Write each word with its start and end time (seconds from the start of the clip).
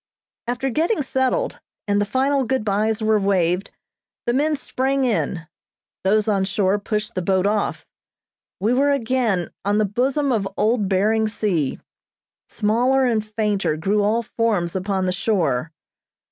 After 0.47 0.71
getting 0.71 1.03
settled, 1.03 1.59
and 1.87 2.01
the 2.01 2.05
final 2.07 2.43
good 2.43 2.65
byes 2.65 3.03
were 3.03 3.19
waved, 3.19 3.69
the 4.25 4.33
men 4.33 4.55
sprang 4.55 5.05
in, 5.05 5.45
those 6.03 6.27
on 6.27 6.43
shore 6.43 6.79
pushed 6.79 7.13
the 7.13 7.21
boat 7.21 7.45
off; 7.45 7.85
we 8.59 8.73
were 8.73 8.89
again 8.89 9.51
on 9.63 9.77
the 9.77 9.85
bosom 9.85 10.31
of 10.31 10.49
old 10.57 10.89
Behring 10.89 11.27
Sea. 11.27 11.79
Smaller 12.49 13.05
and 13.05 13.23
fainter 13.23 13.77
grew 13.77 14.01
all 14.01 14.23
forms 14.23 14.75
upon 14.75 15.05
the 15.05 15.13
shore. 15.13 15.71